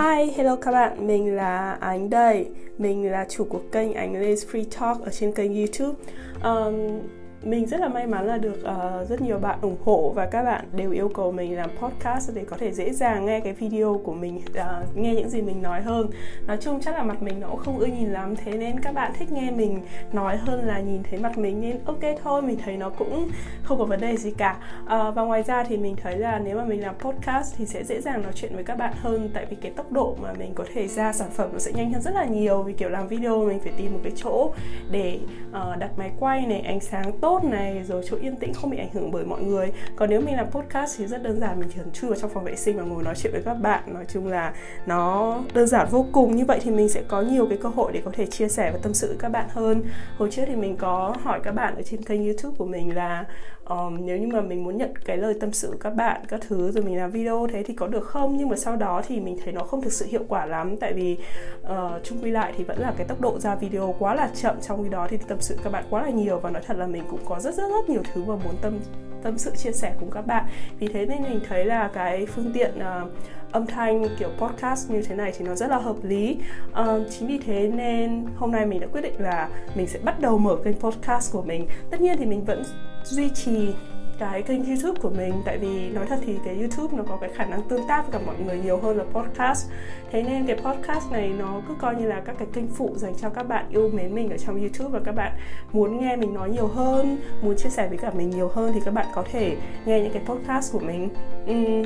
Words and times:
Hi, 0.00 0.32
hello 0.36 0.56
các 0.56 0.72
bạn, 0.72 1.06
mình 1.06 1.36
là 1.36 1.76
Ánh 1.80 2.10
đây. 2.10 2.46
Mình 2.78 3.10
là 3.10 3.26
chủ 3.28 3.44
của 3.44 3.60
kênh 3.72 3.94
Ánh 3.94 4.22
Liz 4.22 4.34
Free 4.34 4.64
Talk 4.80 5.04
ở 5.04 5.10
trên 5.10 5.32
kênh 5.32 5.54
YouTube. 5.54 5.98
Um, 6.44 6.98
mình 7.42 7.66
rất 7.66 7.80
là 7.80 7.88
may 7.88 8.06
mắn 8.06 8.26
là 8.26 8.38
được 8.38 8.58
uh, 8.60 9.08
rất 9.08 9.20
nhiều 9.20 9.38
bạn 9.38 9.58
ủng 9.62 9.76
hộ 9.84 10.12
và 10.14 10.26
các 10.26 10.42
bạn 10.42 10.64
đều 10.72 10.90
yêu 10.90 11.08
cầu 11.14 11.32
mình 11.32 11.56
làm 11.56 11.70
podcast 11.78 12.30
để 12.34 12.44
có 12.44 12.56
thể 12.56 12.72
dễ 12.72 12.92
dàng 12.92 13.26
nghe 13.26 13.40
cái 13.40 13.52
video 13.52 14.00
của 14.04 14.12
mình 14.12 14.36
uh, 14.36 14.96
nghe 14.96 15.14
những 15.14 15.28
gì 15.28 15.42
mình 15.42 15.62
nói 15.62 15.82
hơn. 15.82 16.10
Nói 16.46 16.56
chung 16.60 16.80
chắc 16.80 16.94
là 16.94 17.02
mặt 17.02 17.22
mình 17.22 17.40
nó 17.40 17.48
cũng 17.48 17.58
không 17.58 17.78
ưa 17.78 17.86
nhìn 17.86 18.12
lắm 18.12 18.36
thế 18.36 18.52
nên 18.52 18.80
các 18.80 18.94
bạn 18.94 19.12
thích 19.18 19.32
nghe 19.32 19.50
mình 19.50 19.80
nói 20.12 20.36
hơn 20.36 20.64
là 20.64 20.80
nhìn 20.80 21.02
thấy 21.02 21.20
mặt 21.20 21.38
mình 21.38 21.60
nên 21.60 21.78
ok 21.84 22.00
thôi 22.22 22.42
mình 22.42 22.58
thấy 22.64 22.76
nó 22.76 22.90
cũng 22.90 23.28
không 23.62 23.78
có 23.78 23.84
vấn 23.84 24.00
đề 24.00 24.16
gì 24.16 24.30
cả. 24.30 24.56
Uh, 24.82 25.14
và 25.14 25.22
ngoài 25.22 25.42
ra 25.42 25.64
thì 25.64 25.76
mình 25.76 25.96
thấy 26.02 26.18
là 26.18 26.38
nếu 26.38 26.56
mà 26.56 26.64
mình 26.64 26.82
làm 26.82 26.94
podcast 26.98 27.54
thì 27.56 27.66
sẽ 27.66 27.84
dễ 27.84 28.00
dàng 28.00 28.22
nói 28.22 28.32
chuyện 28.34 28.54
với 28.54 28.64
các 28.64 28.78
bạn 28.78 28.92
hơn 28.96 29.30
tại 29.34 29.46
vì 29.50 29.56
cái 29.56 29.72
tốc 29.72 29.92
độ 29.92 30.16
mà 30.22 30.32
mình 30.38 30.54
có 30.54 30.64
thể 30.74 30.88
ra 30.88 31.12
sản 31.12 31.30
phẩm 31.30 31.50
nó 31.52 31.58
sẽ 31.58 31.72
nhanh 31.72 31.92
hơn 31.92 32.02
rất 32.02 32.14
là 32.14 32.24
nhiều. 32.24 32.62
Vì 32.62 32.72
kiểu 32.72 32.88
làm 32.88 33.08
video 33.08 33.44
mình 33.44 33.60
phải 33.60 33.72
tìm 33.76 33.92
một 33.92 34.00
cái 34.02 34.12
chỗ 34.16 34.52
để 34.90 35.18
uh, 35.50 35.78
đặt 35.78 35.90
máy 35.96 36.10
quay 36.20 36.46
này 36.46 36.60
ánh 36.60 36.80
sáng 36.80 37.12
tốt 37.20 37.29
tốt 37.30 37.44
này, 37.44 37.84
rồi 37.88 38.02
chỗ 38.06 38.16
yên 38.20 38.36
tĩnh 38.36 38.54
không 38.54 38.70
bị 38.70 38.78
ảnh 38.78 38.88
hưởng 38.92 39.10
bởi 39.10 39.24
mọi 39.24 39.42
người. 39.42 39.72
Còn 39.96 40.10
nếu 40.10 40.20
mình 40.20 40.36
làm 40.36 40.50
podcast 40.50 40.98
thì 40.98 41.06
rất 41.06 41.22
đơn 41.22 41.40
giản, 41.40 41.60
mình 41.60 41.68
chỉ 41.72 41.78
cần 41.78 41.92
chui 41.92 42.10
vào 42.10 42.18
trong 42.20 42.30
phòng 42.30 42.44
vệ 42.44 42.56
sinh 42.56 42.76
và 42.76 42.82
ngồi 42.82 43.02
nói 43.02 43.14
chuyện 43.16 43.32
với 43.32 43.42
các 43.44 43.54
bạn. 43.54 43.82
Nói 43.94 44.04
chung 44.12 44.26
là 44.26 44.54
nó 44.86 45.36
đơn 45.54 45.66
giản 45.66 45.86
vô 45.90 46.06
cùng. 46.12 46.36
Như 46.36 46.44
vậy 46.44 46.60
thì 46.62 46.70
mình 46.70 46.88
sẽ 46.88 47.02
có 47.08 47.22
nhiều 47.22 47.46
cái 47.46 47.58
cơ 47.62 47.68
hội 47.68 47.92
để 47.92 48.02
có 48.04 48.10
thể 48.14 48.26
chia 48.26 48.48
sẻ 48.48 48.70
và 48.72 48.78
tâm 48.82 48.94
sự 48.94 49.08
với 49.08 49.16
các 49.18 49.28
bạn 49.28 49.46
hơn. 49.50 49.82
Hồi 50.18 50.30
trước 50.30 50.42
thì 50.46 50.56
mình 50.56 50.76
có 50.76 51.16
hỏi 51.22 51.40
các 51.44 51.52
bạn 51.52 51.76
ở 51.76 51.82
trên 51.82 52.02
kênh 52.02 52.24
youtube 52.24 52.56
của 52.58 52.66
mình 52.66 52.96
là 52.96 53.24
um, 53.70 54.06
nếu 54.06 54.18
như 54.18 54.26
mà 54.26 54.40
mình 54.40 54.64
muốn 54.64 54.76
nhận 54.76 54.92
cái 55.04 55.16
lời 55.16 55.34
tâm 55.40 55.52
sự 55.52 55.76
các 55.80 55.90
bạn 55.90 56.20
các 56.28 56.40
thứ 56.48 56.72
rồi 56.72 56.84
mình 56.84 56.96
làm 56.96 57.10
video 57.10 57.46
thế 57.52 57.62
thì 57.62 57.74
có 57.74 57.86
được 57.86 58.04
không? 58.04 58.36
Nhưng 58.36 58.48
mà 58.48 58.56
sau 58.56 58.76
đó 58.76 59.02
thì 59.06 59.20
mình 59.20 59.38
thấy 59.44 59.52
nó 59.52 59.60
không 59.60 59.82
thực 59.82 59.92
sự 59.92 60.06
hiệu 60.08 60.24
quả 60.28 60.46
lắm. 60.46 60.76
Tại 60.76 60.92
vì 60.92 61.16
uh, 61.62 62.04
chung 62.04 62.18
quy 62.22 62.30
lại 62.30 62.52
thì 62.56 62.64
vẫn 62.64 62.78
là 62.78 62.92
cái 62.96 63.06
tốc 63.06 63.20
độ 63.20 63.38
ra 63.38 63.54
video 63.54 63.94
quá 63.98 64.14
là 64.14 64.30
chậm 64.34 64.56
trong 64.60 64.82
khi 64.82 64.88
đó 64.88 65.06
thì 65.10 65.16
tâm 65.28 65.38
sự 65.40 65.56
các 65.64 65.72
bạn 65.72 65.84
quá 65.90 66.02
là 66.02 66.10
nhiều. 66.10 66.38
Và 66.38 66.50
nói 66.50 66.62
thật 66.66 66.76
là 66.76 66.86
mình 66.86 67.02
cũng 67.10 67.20
có 67.24 67.40
rất 67.40 67.54
rất 67.54 67.68
rất 67.68 67.88
nhiều 67.88 68.02
thứ 68.12 68.24
mà 68.24 68.34
muốn 68.34 68.54
tâm 68.62 68.78
tâm 69.22 69.38
sự 69.38 69.50
chia 69.56 69.72
sẻ 69.72 69.94
cùng 70.00 70.10
các 70.10 70.26
bạn. 70.26 70.44
Vì 70.78 70.88
thế 70.88 71.06
nên 71.06 71.22
mình 71.22 71.40
thấy 71.48 71.64
là 71.64 71.90
cái 71.94 72.26
phương 72.26 72.52
tiện 72.54 72.70
uh, 72.78 73.12
âm 73.52 73.66
thanh 73.66 74.06
kiểu 74.18 74.28
podcast 74.38 74.90
như 74.90 75.02
thế 75.02 75.14
này 75.14 75.32
thì 75.38 75.44
nó 75.44 75.54
rất 75.54 75.70
là 75.70 75.78
hợp 75.78 75.96
lý. 76.02 76.36
Uh, 76.70 76.86
chính 77.10 77.28
vì 77.28 77.38
thế 77.38 77.68
nên 77.74 78.26
hôm 78.36 78.50
nay 78.50 78.66
mình 78.66 78.80
đã 78.80 78.86
quyết 78.86 79.00
định 79.00 79.14
là 79.18 79.48
mình 79.74 79.86
sẽ 79.86 79.98
bắt 79.98 80.20
đầu 80.20 80.38
mở 80.38 80.56
kênh 80.64 80.80
podcast 80.80 81.32
của 81.32 81.42
mình. 81.42 81.66
Tất 81.90 82.00
nhiên 82.00 82.16
thì 82.18 82.26
mình 82.26 82.44
vẫn 82.44 82.62
duy 83.04 83.28
trì 83.34 83.74
cái 84.20 84.42
kênh 84.42 84.64
YouTube 84.64 85.00
của 85.02 85.10
mình. 85.10 85.42
Tại 85.44 85.58
vì 85.58 85.88
nói 85.88 86.06
thật 86.06 86.18
thì 86.26 86.34
cái 86.44 86.58
YouTube 86.58 86.96
nó 86.96 87.02
có 87.08 87.16
cái 87.20 87.30
khả 87.34 87.44
năng 87.44 87.62
tương 87.68 87.86
tác 87.88 88.02
với 88.02 88.12
cả 88.12 88.26
mọi 88.26 88.34
người 88.46 88.58
nhiều 88.58 88.78
hơn 88.78 88.96
là 88.96 89.04
podcast. 89.12 89.70
Thế 90.10 90.22
nên 90.22 90.46
cái 90.46 90.56
podcast 90.56 91.12
này 91.12 91.32
nó 91.38 91.60
cứ 91.68 91.74
coi 91.78 91.96
như 91.96 92.06
là 92.06 92.20
các 92.20 92.36
cái 92.38 92.48
kênh 92.52 92.68
phụ 92.68 92.94
dành 92.96 93.14
cho 93.20 93.30
các 93.30 93.48
bạn 93.48 93.66
yêu 93.70 93.90
mến 93.94 94.14
mình 94.14 94.30
ở 94.30 94.38
trong 94.38 94.60
YouTube 94.60 94.90
và 94.90 95.00
các 95.04 95.12
bạn 95.12 95.32
muốn 95.72 96.00
nghe 96.00 96.16
mình 96.16 96.34
nói 96.34 96.50
nhiều 96.50 96.66
hơn 96.66 97.18
muốn 97.42 97.56
chia 97.56 97.70
sẻ 97.70 97.88
với 97.88 97.98
cả 97.98 98.10
mình 98.10 98.30
nhiều 98.30 98.48
hơn 98.48 98.72
thì 98.74 98.80
các 98.84 98.94
bạn 98.94 99.06
có 99.14 99.24
thể 99.32 99.56
nghe 99.86 100.00
những 100.00 100.12
cái 100.12 100.22
podcast 100.26 100.72
của 100.72 100.80
mình. 100.80 101.08
Uhm, 101.50 101.82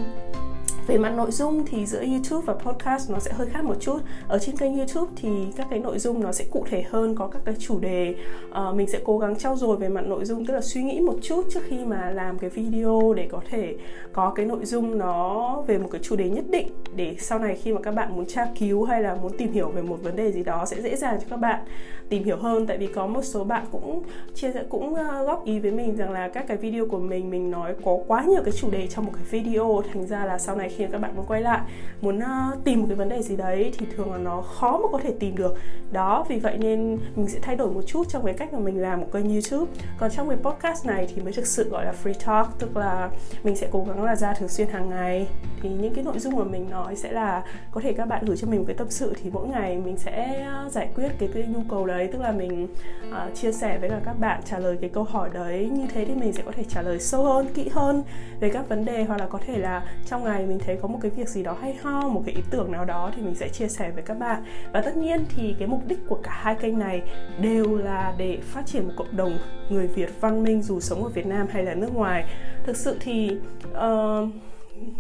về 0.87 0.99
mặt 0.99 1.11
nội 1.17 1.31
dung 1.31 1.65
thì 1.67 1.87
giữa 1.87 2.05
YouTube 2.05 2.45
và 2.47 2.55
podcast 2.55 3.11
nó 3.11 3.19
sẽ 3.19 3.33
hơi 3.33 3.47
khác 3.47 3.65
một 3.65 3.75
chút. 3.81 3.99
Ở 4.29 4.39
trên 4.39 4.57
kênh 4.57 4.77
YouTube 4.77 5.13
thì 5.17 5.29
các 5.57 5.67
cái 5.71 5.79
nội 5.79 5.99
dung 5.99 6.23
nó 6.23 6.33
sẽ 6.33 6.45
cụ 6.51 6.65
thể 6.71 6.83
hơn 6.83 7.15
có 7.15 7.27
các 7.27 7.43
cái 7.45 7.55
chủ 7.59 7.79
đề. 7.79 8.15
Uh, 8.51 8.77
mình 8.77 8.87
sẽ 8.87 9.01
cố 9.05 9.19
gắng 9.19 9.37
trau 9.37 9.57
dồi 9.57 9.77
về 9.77 9.89
mặt 9.89 10.07
nội 10.07 10.25
dung 10.25 10.47
tức 10.47 10.55
là 10.55 10.61
suy 10.61 10.83
nghĩ 10.83 11.01
một 11.01 11.17
chút 11.23 11.47
trước 11.51 11.61
khi 11.65 11.85
mà 11.85 12.11
làm 12.11 12.39
cái 12.39 12.51
video 12.51 13.15
để 13.17 13.29
có 13.31 13.41
thể 13.51 13.77
có 14.13 14.33
cái 14.35 14.47
nội 14.47 14.65
dung 14.65 14.99
nó 14.99 15.63
về 15.67 15.79
một 15.79 15.89
cái 15.93 16.01
chủ 16.05 16.17
đề 16.17 16.31
nhất 16.31 16.45
định 16.51 16.69
để 16.97 17.17
sau 17.19 17.39
này 17.39 17.57
khi 17.63 17.73
mà 17.73 17.81
các 17.81 17.95
bạn 17.95 18.17
muốn 18.17 18.27
tra 18.27 18.47
cứu 18.59 18.85
hay 18.85 19.03
là 19.03 19.15
muốn 19.15 19.33
tìm 19.39 19.53
hiểu 19.53 19.69
về 19.69 19.83
một 19.83 20.03
vấn 20.03 20.17
đề 20.17 20.33
gì 20.33 20.45
đó 20.45 20.65
sẽ 20.67 20.83
dễ 20.83 20.97
dàng 20.97 21.19
cho 21.21 21.27
các 21.31 21.37
bạn 21.37 21.65
tìm 22.09 22.25
hiểu 22.25 22.37
hơn. 22.37 22.67
Tại 22.67 22.79
vì 22.79 22.87
có 22.87 23.07
một 23.07 23.23
số 23.23 23.45
bạn 23.45 23.67
cũng 23.73 24.03
chia 24.35 24.53
sẻ 24.53 24.65
cũng 24.69 24.95
ờ, 24.95 25.25
góp 25.25 25.45
ý 25.45 25.59
với 25.59 25.71
mình 25.71 25.97
rằng 25.97 26.13
là 26.13 26.29
các 26.29 26.45
cái 26.49 26.57
video 26.57 26.87
của 26.87 26.99
mình 26.99 27.31
mình 27.31 27.51
nói 27.51 27.75
có 27.85 27.99
quá 28.07 28.25
nhiều 28.25 28.43
cái 28.45 28.53
chủ 28.53 28.71
đề 28.71 28.87
trong 28.87 29.05
một 29.05 29.13
cái 29.15 29.25
video. 29.31 29.83
Thành 29.93 30.07
ra 30.07 30.25
là 30.25 30.39
sau 30.39 30.57
này 30.57 30.71
khi 30.77 30.87
các 30.93 31.01
bạn 31.01 31.17
muốn 31.17 31.27
quay 31.27 31.41
lại 31.41 31.61
muốn 32.01 32.19
uh, 32.19 32.65
tìm 32.65 32.81
một 32.81 32.87
cái 32.89 32.97
vấn 32.97 33.09
đề 33.09 33.23
gì 33.23 33.37
đấy 33.37 33.73
thì 33.79 33.87
thường 33.97 34.13
là 34.13 34.19
nó 34.19 34.41
khó 34.41 34.79
mà 34.83 34.89
có 34.93 34.99
thể 35.03 35.15
tìm 35.21 35.37
được. 35.37 35.57
Đó 35.93 36.27
vì 36.29 36.39
vậy 36.39 36.59
nên 36.59 36.99
mình 37.17 37.29
sẽ 37.29 37.39
thay 37.43 37.57
đổi 37.57 37.71
một 37.71 37.83
chút 37.87 38.09
trong 38.09 38.25
cái 38.25 38.35
cách 38.35 38.53
mà 38.53 38.59
mình 38.59 38.83
làm 38.83 39.01
một 39.01 39.07
kênh 39.13 39.31
youtube. 39.31 39.73
Còn 39.99 40.11
trong 40.11 40.29
cái 40.29 40.39
podcast 40.43 40.87
này 40.87 41.09
thì 41.15 41.23
mới 41.23 41.33
thực 41.33 41.47
sự 41.47 41.69
gọi 41.69 41.85
là 41.85 41.95
free 42.05 42.15
talk 42.27 42.59
tức 42.59 42.77
là 42.77 43.11
mình 43.45 43.57
sẽ 43.57 43.69
cố 43.71 43.85
gắng 43.89 44.05
là 44.05 44.17
ra 44.17 44.33
thường 44.33 44.49
xuyên 44.49 44.69
hàng 44.69 44.91
ngày. 44.91 45.27
Thì 45.63 45.69
những 45.69 45.95
cái 45.95 46.05
nội 46.05 46.19
dung 46.19 46.37
mà 46.37 46.45
mình 46.45 46.71
nói 46.71 46.97
sẽ 46.97 47.13
là 47.13 47.43
có 47.71 47.81
thể 47.81 47.93
các 47.93 48.09
bạn 48.09 48.25
gửi 48.25 48.37
cho 48.37 48.49
mình 48.49 48.61
một 48.61 48.65
cái 48.67 48.77
tâm 48.77 48.91
sự 48.91 49.15
thì 49.23 49.31
mỗi 49.31 49.49
ngày 49.49 49.79
mình 49.79 49.97
sẽ 49.97 50.43
ờ, 50.43 50.69
giải 50.71 50.89
quyết 50.95 51.09
cái, 51.19 51.29
cái 51.35 51.43
nhu 51.43 51.61
cầu 51.71 51.87
đấy. 51.87 52.09
Tức 52.13 52.21
là 52.21 52.33
mình 52.33 52.69
uh, 53.09 53.35
chia 53.35 53.53
sẻ 53.53 53.79
với 53.79 53.91
cả 53.91 54.01
các 54.05 54.21
bạn 54.21 54.41
trả 54.45 54.59
lời 54.59 54.79
cái 54.81 54.91
câu 54.91 55.05
hỏi 55.05 55.31
đấy. 55.33 55.71
Như 55.73 55.87
thế 55.95 56.05
thì 56.05 56.15
mình 56.15 56.33
sẽ 56.33 56.43
có 56.47 56.53
thể 56.53 56.65
trả 56.69 56.83
lời 56.83 57.01
sâu 57.01 57.25
hơn 57.25 57.47
kỹ 57.55 57.69
hơn 57.73 58.03
về 58.41 58.51
các 58.51 58.69
vấn 58.69 58.85
đề 58.85 59.05
hoặc 59.05 59.21
là 59.21 59.27
có 59.27 59.39
thể 59.47 59.59
là 59.59 59.83
trong 60.07 60.25
ngày 60.25 60.47
mình 60.47 60.59
thấy 60.67 60.79
có 60.83 60.89
một 60.89 60.99
cái 61.03 61.11
việc 61.11 61.29
gì 61.29 61.43
đó 61.43 61.57
hay 61.61 61.75
ho 61.83 62.09
một 62.09 62.23
cái 62.27 62.35
ý 62.35 62.43
tưởng 62.51 62.73
nào 62.73 62.85
đó 62.85 63.11
thì 63.17 63.23
mình 63.23 63.35
sẽ 63.35 63.49
chia 63.49 63.69
sẻ 63.69 63.91
với 63.91 64.03
các 64.03 64.19
bạn. 64.19 64.43
Và 64.73 64.81
tất 64.81 64.97
nhiên 64.97 65.25
thì 65.37 65.55
cái 65.59 65.69
mục 65.69 65.81
đích 65.87 65.99
của 66.09 66.19
cả 66.23 66.41
hai 66.43 66.55
kênh 66.55 66.79
này 66.79 67.03
đều 67.41 67.77
là 67.77 68.15
để 68.19 68.39
phát 68.43 68.67
triển 68.67 68.85
một 68.85 68.93
cộng 68.97 69.17
đồng 69.17 69.39
người 69.71 69.87
Việt 69.87 70.11
văn 70.21 70.43
minh 70.43 70.63
dù 70.63 70.81
sống 70.81 71.05
ở 71.05 71.09
Việt 71.09 71.27
Nam 71.27 71.47
hay 71.51 71.65
là 71.65 71.75
nước 71.75 71.95
ngoài. 71.95 72.25
Thực 72.65 72.77
sự 72.77 72.97
thì 73.01 73.37
uh, 73.71 74.29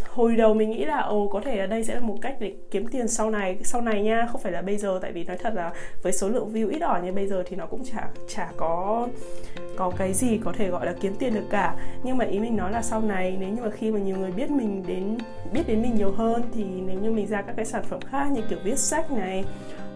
hồi 0.08 0.36
đầu 0.36 0.54
mình 0.54 0.70
nghĩ 0.70 0.84
là, 0.84 0.98
ồ, 0.98 1.28
có 1.28 1.40
thể 1.40 1.56
là 1.56 1.66
đây 1.66 1.84
sẽ 1.84 1.94
là 1.94 2.00
một 2.00 2.16
cách 2.22 2.36
để 2.40 2.54
kiếm 2.70 2.86
tiền 2.88 3.08
sau 3.08 3.30
này 3.30 3.58
sau 3.64 3.80
này 3.80 4.02
nha, 4.02 4.26
không 4.32 4.40
phải 4.40 4.52
là 4.52 4.62
bây 4.62 4.76
giờ. 4.76 4.98
Tại 5.02 5.12
vì 5.12 5.24
nói 5.24 5.36
thật 5.42 5.54
là 5.54 5.72
với 6.02 6.12
số 6.12 6.28
lượng 6.28 6.52
view 6.52 6.70
ít 6.70 6.82
ỏi 6.82 7.02
như 7.02 7.12
bây 7.12 7.26
giờ 7.26 7.42
thì 7.46 7.56
nó 7.56 7.66
cũng 7.66 7.84
chả 7.84 8.08
chả 8.28 8.48
có 8.56 9.08
có 9.76 9.92
cái 9.96 10.12
gì 10.12 10.38
có 10.44 10.52
thể 10.52 10.68
gọi 10.68 10.86
là 10.86 10.94
kiếm 11.00 11.14
tiền 11.18 11.34
được 11.34 11.46
cả. 11.50 11.76
Nhưng 12.04 12.16
mà 12.16 12.24
ý 12.24 12.38
mình 12.38 12.56
nói 12.56 12.72
là 12.72 12.82
sau 12.82 13.00
này, 13.00 13.36
nếu 13.40 13.48
như 13.48 13.62
mà 13.62 13.70
khi 13.70 13.90
mà 13.90 13.98
nhiều 13.98 14.16
người 14.16 14.30
biết 14.30 14.50
mình 14.50 14.82
đến, 14.86 15.18
biết 15.52 15.62
đến 15.66 15.82
mình 15.82 15.94
nhiều 15.94 16.10
hơn 16.10 16.42
thì 16.54 16.64
nếu 16.64 17.00
như 17.00 17.10
mình 17.10 17.26
ra 17.26 17.42
các 17.42 17.52
cái 17.56 17.64
sản 17.64 17.82
phẩm 17.82 18.00
khác 18.00 18.26
như 18.32 18.40
kiểu 18.50 18.58
viết 18.64 18.78
sách 18.78 19.12
này 19.12 19.44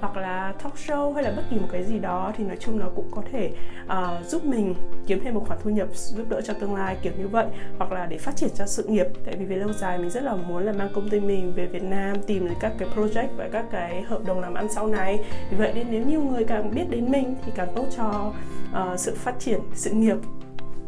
hoặc 0.01 0.17
là 0.17 0.53
talk 0.63 0.75
show 0.75 1.13
hay 1.13 1.25
là 1.25 1.33
bất 1.37 1.43
kỳ 1.51 1.57
một 1.57 1.69
cái 1.73 1.85
gì 1.85 1.99
đó 1.99 2.33
thì 2.37 2.45
nói 2.45 2.57
chung 2.61 2.79
nó 2.79 2.87
cũng 2.97 3.11
có 3.11 3.23
thể 3.33 3.51
uh, 3.87 4.27
giúp 4.27 4.45
mình 4.45 4.75
kiếm 5.07 5.21
thêm 5.25 5.35
một 5.35 5.45
khoản 5.47 5.59
thu 5.63 5.71
nhập 5.71 5.89
giúp 5.93 6.27
đỡ 6.29 6.41
cho 6.41 6.55
tương 6.55 6.75
lai 6.75 6.97
kiểu 7.03 7.13
như 7.19 7.29
vậy. 7.29 7.47
Hoặc 7.79 7.93
là 7.93 8.07
để 8.07 8.19
phát 8.19 8.37
triển 8.37 8.51
cho 8.55 8.67
sự 8.67 8.85
nghiệp. 8.85 9.07
Tại 9.25 9.37
vì 9.37 9.45
về 9.45 9.57
lâu 9.57 9.73
dài 9.73 9.99
mình 9.99 10.11
rất 10.11 10.23
là 10.23 10.35
muốn 10.35 10.63
là 10.63 10.73
mang 10.73 10.89
công 10.95 11.09
ty 11.09 11.21
mình 11.21 11.53
về 11.55 11.67
Việt 11.67 11.83
Nam 11.83 12.23
tìm 12.27 12.49
được 12.49 12.55
các 12.61 12.73
cái 12.79 12.89
project 12.97 13.29
và 13.37 13.49
các 13.53 13.65
cái 13.71 14.03
hợp 14.03 14.25
đồng 14.27 14.41
làm 14.41 14.55
ăn 14.55 14.69
sau 14.73 14.87
này. 14.87 15.21
Vì 15.51 15.57
vậy 15.57 15.73
nên 15.75 15.87
nếu 15.91 16.03
nhiều 16.07 16.23
người 16.23 16.45
càng 16.45 16.75
biết 16.75 16.91
đến 16.91 17.11
mình 17.11 17.35
thì 17.45 17.53
càng 17.55 17.69
tốt 17.75 17.85
cho 17.97 18.33
uh, 18.73 19.01
sự 19.01 19.15
phát 19.15 19.35
triển 19.39 19.61
sự 19.75 19.91
nghiệp 19.91 20.17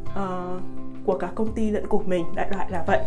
uh, 0.09 0.63
của 1.05 1.19
cả 1.19 1.29
công 1.35 1.53
ty 1.53 1.71
lẫn 1.71 1.87
của 1.87 2.03
mình 2.07 2.25
đại 2.35 2.51
loại 2.51 2.71
là 2.71 2.85
vậy. 2.87 3.01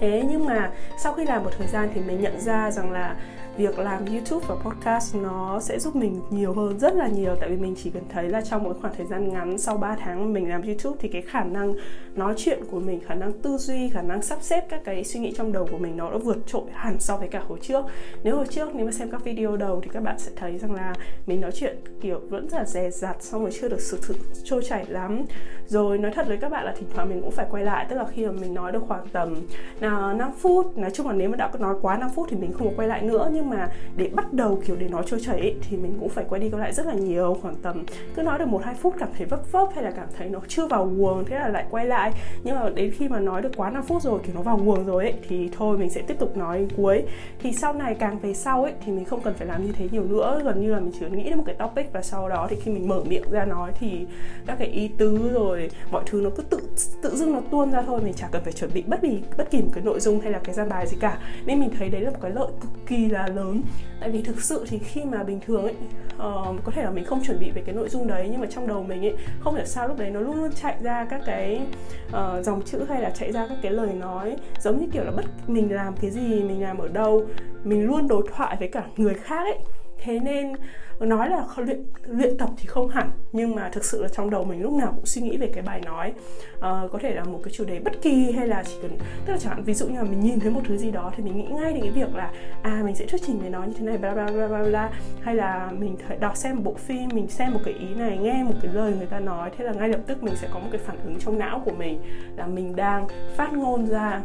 Thế 0.00 0.24
nhưng 0.30 0.44
mà 0.44 0.70
sau 0.98 1.12
khi 1.12 1.24
làm 1.24 1.44
một 1.44 1.50
thời 1.58 1.66
gian 1.66 1.90
thì 1.94 2.00
mình 2.00 2.20
nhận 2.20 2.40
ra 2.40 2.70
rằng 2.70 2.92
là 2.92 3.16
việc 3.56 3.78
làm 3.78 4.06
YouTube 4.06 4.46
và 4.48 4.54
podcast 4.54 5.16
nó 5.16 5.60
sẽ 5.60 5.78
giúp 5.78 5.96
mình 5.96 6.20
nhiều 6.30 6.52
hơn 6.52 6.78
rất 6.78 6.94
là 6.94 7.08
nhiều 7.08 7.36
tại 7.40 7.48
vì 7.50 7.56
mình 7.56 7.74
chỉ 7.82 7.90
cần 7.90 8.02
thấy 8.08 8.28
là 8.28 8.40
trong 8.40 8.62
một 8.62 8.76
khoảng 8.80 8.94
thời 8.96 9.06
gian 9.06 9.32
ngắn 9.32 9.58
sau 9.58 9.76
3 9.76 9.96
tháng 10.00 10.32
mình 10.32 10.48
làm 10.48 10.62
YouTube 10.62 10.96
thì 11.00 11.08
cái 11.08 11.22
khả 11.22 11.44
năng 11.44 11.74
nói 12.14 12.34
chuyện 12.36 12.60
của 12.70 12.80
mình, 12.80 13.00
khả 13.06 13.14
năng 13.14 13.32
tư 13.32 13.56
duy, 13.56 13.88
khả 13.88 14.02
năng 14.02 14.22
sắp 14.22 14.38
xếp 14.42 14.66
các 14.68 14.80
cái 14.84 15.04
suy 15.04 15.20
nghĩ 15.20 15.34
trong 15.36 15.52
đầu 15.52 15.68
của 15.70 15.78
mình 15.78 15.96
nó 15.96 16.10
đã 16.10 16.16
vượt 16.16 16.38
trội 16.46 16.62
hẳn 16.72 16.96
so 17.00 17.16
với 17.16 17.28
cả 17.28 17.42
hồi 17.48 17.58
trước. 17.62 17.84
Nếu 18.22 18.36
hồi 18.36 18.46
trước 18.50 18.74
nếu 18.74 18.86
mà 18.86 18.92
xem 18.92 19.10
các 19.10 19.24
video 19.24 19.56
đầu 19.56 19.80
thì 19.80 19.90
các 19.92 20.02
bạn 20.02 20.18
sẽ 20.18 20.30
thấy 20.36 20.58
rằng 20.58 20.74
là 20.74 20.94
mình 21.26 21.40
nói 21.40 21.50
chuyện 21.54 21.76
kiểu 22.00 22.20
vẫn 22.28 22.48
là 22.52 22.64
dè 22.64 22.90
dặt 22.90 23.16
xong 23.20 23.42
rồi 23.42 23.50
chưa 23.60 23.68
được 23.68 23.80
sự 23.80 23.98
sự 24.02 24.14
trôi 24.44 24.62
chảy 24.62 24.86
lắm. 24.88 25.24
Rồi 25.66 25.98
nói 25.98 26.12
thật 26.14 26.28
với 26.28 26.36
các 26.36 26.48
bạn 26.48 26.64
là 26.64 26.74
thỉnh 26.76 26.88
thoảng 26.94 27.08
mình 27.08 27.20
cũng 27.20 27.30
phải 27.30 27.46
quay 27.50 27.64
lại 27.64 27.86
tức 27.90 27.96
là 27.96 28.04
khi 28.12 28.26
mà 28.26 28.32
mình 28.32 28.54
nói 28.54 28.72
được 28.72 28.82
khoảng 28.88 29.06
tầm 29.12 29.34
à, 29.80 29.90
nào 29.92 30.14
5 30.14 30.30
phút, 30.38 30.78
nói 30.78 30.90
chung 30.90 31.06
là 31.06 31.12
nếu 31.12 31.28
mà 31.28 31.36
đã 31.36 31.50
nói 31.58 31.74
quá 31.82 31.96
5 31.96 32.10
phút 32.14 32.26
thì 32.30 32.36
mình 32.36 32.52
không 32.52 32.68
có 32.68 32.74
quay 32.76 32.88
lại 32.88 33.02
nữa 33.02 33.30
nhưng 33.32 33.41
nhưng 33.42 33.50
mà 33.50 33.68
để 33.96 34.08
bắt 34.12 34.32
đầu 34.32 34.62
kiểu 34.66 34.76
để 34.78 34.88
nói 34.88 35.02
trôi 35.06 35.20
chảy 35.20 35.40
ấy, 35.40 35.54
thì 35.68 35.76
mình 35.76 35.96
cũng 36.00 36.08
phải 36.08 36.24
quay 36.28 36.40
đi 36.40 36.50
quay 36.50 36.60
lại 36.60 36.72
rất 36.72 36.86
là 36.86 36.94
nhiều 36.94 37.36
khoảng 37.42 37.54
tầm 37.54 37.84
cứ 38.14 38.22
nói 38.22 38.38
được 38.38 38.48
một 38.48 38.64
hai 38.64 38.74
phút 38.74 38.94
cảm 38.98 39.08
thấy 39.18 39.26
vấp 39.26 39.52
vấp 39.52 39.68
hay 39.74 39.84
là 39.84 39.90
cảm 39.90 40.06
thấy 40.18 40.28
nó 40.28 40.40
chưa 40.48 40.66
vào 40.66 40.86
guồng 40.86 41.24
thế 41.24 41.36
là 41.38 41.48
lại 41.48 41.64
quay 41.70 41.86
lại. 41.86 42.12
Nhưng 42.44 42.54
mà 42.54 42.70
đến 42.74 42.90
khi 42.90 43.08
mà 43.08 43.20
nói 43.20 43.42
được 43.42 43.50
quá 43.56 43.70
5 43.70 43.82
phút 43.82 44.02
rồi 44.02 44.20
kiểu 44.24 44.34
nó 44.34 44.42
vào 44.42 44.56
guồng 44.56 44.86
rồi 44.86 45.04
ấy 45.04 45.14
thì 45.28 45.50
thôi 45.56 45.78
mình 45.78 45.90
sẽ 45.90 46.02
tiếp 46.02 46.18
tục 46.18 46.36
nói 46.36 46.66
cuối. 46.76 47.02
Thì 47.38 47.52
sau 47.52 47.72
này 47.72 47.94
càng 47.94 48.18
về 48.18 48.34
sau 48.34 48.62
ấy 48.64 48.72
thì 48.84 48.92
mình 48.92 49.04
không 49.04 49.20
cần 49.20 49.34
phải 49.34 49.46
làm 49.46 49.66
như 49.66 49.72
thế 49.72 49.88
nhiều 49.92 50.04
nữa. 50.04 50.40
Gần 50.44 50.60
như 50.60 50.72
là 50.72 50.80
mình 50.80 50.92
chỉ 51.00 51.06
nghĩ 51.10 51.24
đến 51.24 51.38
một 51.38 51.44
cái 51.46 51.54
topic 51.54 51.92
và 51.92 52.02
sau 52.02 52.28
đó 52.28 52.46
thì 52.50 52.56
khi 52.62 52.70
mình 52.70 52.88
mở 52.88 53.02
miệng 53.08 53.30
ra 53.30 53.44
nói 53.44 53.72
thì 53.80 54.06
các 54.46 54.58
cái 54.58 54.68
ý 54.68 54.88
tứ 54.98 55.30
rồi 55.34 55.70
mọi 55.90 56.02
thứ 56.06 56.20
nó 56.20 56.30
cứ 56.36 56.42
tự 56.42 56.58
tự 57.02 57.16
dưng 57.16 57.32
nó 57.32 57.40
tuôn 57.50 57.70
ra 57.70 57.82
thôi. 57.82 58.00
Mình 58.04 58.14
chả 58.14 58.28
cần 58.32 58.42
phải 58.44 58.52
chuẩn 58.52 58.70
bị 58.74 58.82
bất 58.86 59.02
kỳ 59.02 59.22
bất 59.38 59.50
kỳ 59.50 59.62
một 59.62 59.70
cái 59.74 59.84
nội 59.84 60.00
dung 60.00 60.20
hay 60.20 60.32
là 60.32 60.40
cái 60.44 60.54
gian 60.54 60.68
bài 60.68 60.86
gì 60.86 60.96
cả. 61.00 61.18
Nên 61.46 61.60
mình 61.60 61.70
thấy 61.78 61.88
đấy 61.88 62.00
là 62.00 62.10
một 62.10 62.18
cái 62.22 62.30
lợi 62.30 62.48
cực 62.60 62.70
kỳ 62.86 63.08
là 63.08 63.26
lớn. 63.34 63.62
Tại 64.00 64.10
vì 64.10 64.22
thực 64.22 64.40
sự 64.40 64.64
thì 64.68 64.78
khi 64.78 65.04
mà 65.04 65.22
bình 65.22 65.40
thường 65.46 65.62
ấy 65.62 65.74
uh, 66.14 66.64
có 66.64 66.72
thể 66.72 66.82
là 66.84 66.90
mình 66.90 67.04
không 67.04 67.24
chuẩn 67.24 67.40
bị 67.40 67.50
về 67.50 67.62
cái 67.66 67.74
nội 67.74 67.88
dung 67.88 68.06
đấy 68.06 68.28
nhưng 68.30 68.40
mà 68.40 68.46
trong 68.46 68.66
đầu 68.66 68.82
mình 68.82 69.04
ấy 69.04 69.14
không 69.40 69.54
hiểu 69.54 69.64
sao 69.64 69.88
lúc 69.88 69.98
đấy 69.98 70.10
nó 70.10 70.20
luôn 70.20 70.36
luôn 70.36 70.50
chạy 70.52 70.76
ra 70.82 71.06
các 71.10 71.20
cái 71.26 71.60
uh, 72.08 72.44
dòng 72.44 72.62
chữ 72.62 72.84
hay 72.88 73.02
là 73.02 73.10
chạy 73.10 73.32
ra 73.32 73.46
các 73.48 73.58
cái 73.62 73.72
lời 73.72 73.92
nói 73.92 74.36
giống 74.60 74.80
như 74.80 74.86
kiểu 74.92 75.04
là 75.04 75.10
bất 75.10 75.24
mình 75.46 75.72
làm 75.72 75.94
cái 76.00 76.10
gì 76.10 76.42
mình 76.42 76.62
làm 76.62 76.78
ở 76.78 76.88
đâu 76.88 77.26
mình 77.64 77.86
luôn 77.86 78.08
đối 78.08 78.22
thoại 78.34 78.56
với 78.58 78.68
cả 78.68 78.84
người 78.96 79.14
khác 79.14 79.44
ấy 79.44 79.58
thế 80.04 80.18
nên 80.18 80.52
nói 81.00 81.30
là 81.30 81.44
luyện 81.56 81.82
luyện 82.06 82.38
tập 82.38 82.50
thì 82.56 82.66
không 82.66 82.88
hẳn 82.88 83.10
nhưng 83.32 83.54
mà 83.54 83.68
thực 83.72 83.84
sự 83.84 84.02
là 84.02 84.08
trong 84.08 84.30
đầu 84.30 84.44
mình 84.44 84.62
lúc 84.62 84.72
nào 84.72 84.92
cũng 84.96 85.06
suy 85.06 85.22
nghĩ 85.22 85.36
về 85.36 85.50
cái 85.54 85.62
bài 85.62 85.80
nói 85.84 86.12
à, 86.60 86.82
có 86.92 86.98
thể 87.02 87.14
là 87.14 87.24
một 87.24 87.40
cái 87.44 87.52
chủ 87.52 87.64
đề 87.64 87.80
bất 87.80 87.92
kỳ 88.02 88.32
hay 88.32 88.46
là 88.46 88.62
chỉ 88.66 88.74
cần 88.82 88.98
tức 89.26 89.32
là 89.32 89.38
chẳng 89.38 89.52
hạn 89.52 89.64
ví 89.64 89.74
dụ 89.74 89.86
như 89.86 89.96
là 89.96 90.02
mình 90.02 90.20
nhìn 90.20 90.40
thấy 90.40 90.50
một 90.50 90.60
thứ 90.64 90.76
gì 90.76 90.90
đó 90.90 91.12
thì 91.16 91.22
mình 91.22 91.36
nghĩ 91.36 91.46
ngay 91.46 91.72
đến 91.72 91.82
cái 91.82 91.90
việc 91.90 92.14
là 92.14 92.30
à 92.62 92.82
mình 92.84 92.94
sẽ 92.94 93.06
thuyết 93.06 93.20
trình 93.26 93.38
về 93.38 93.48
nó 93.48 93.64
như 93.64 93.72
thế 93.78 93.86
này 93.86 93.98
bla 93.98 94.14
bla 94.14 94.26
bla 94.26 94.48
bla, 94.48 94.62
bla. 94.62 94.90
hay 95.22 95.34
là 95.34 95.70
mình 95.78 95.96
phải 96.08 96.16
đọc 96.16 96.36
xem 96.36 96.56
một 96.56 96.62
bộ 96.64 96.74
phim 96.74 97.08
mình 97.12 97.28
xem 97.28 97.52
một 97.52 97.60
cái 97.64 97.74
ý 97.74 97.94
này 97.94 98.18
nghe 98.18 98.42
một 98.44 98.54
cái 98.62 98.72
lời 98.74 98.94
người 98.98 99.06
ta 99.06 99.20
nói 99.20 99.50
thế 99.58 99.64
là 99.64 99.72
ngay 99.72 99.88
lập 99.88 100.00
tức 100.06 100.22
mình 100.22 100.36
sẽ 100.36 100.48
có 100.52 100.58
một 100.58 100.68
cái 100.72 100.80
phản 100.86 100.96
ứng 101.04 101.18
trong 101.18 101.38
não 101.38 101.62
của 101.64 101.72
mình 101.72 102.00
là 102.36 102.46
mình 102.46 102.76
đang 102.76 103.08
phát 103.36 103.52
ngôn 103.52 103.86
ra 103.86 104.20